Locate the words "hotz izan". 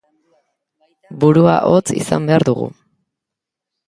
1.73-2.25